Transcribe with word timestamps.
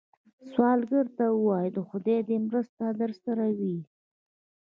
سوالګر 0.51 1.05
ته 1.17 1.25
ووايئ 1.31 1.71
“خدای 1.89 2.19
دې 2.27 2.37
مرسته 2.47 2.85
درسره 3.01 3.45
وي” 3.59 3.77